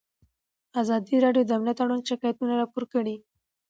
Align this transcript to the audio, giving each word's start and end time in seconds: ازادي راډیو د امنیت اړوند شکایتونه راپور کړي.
ازادي 0.81 1.15
راډیو 1.25 1.43
د 1.47 1.51
امنیت 1.57 1.77
اړوند 1.83 2.07
شکایتونه 2.09 2.53
راپور 2.61 2.83
کړي. 2.93 3.15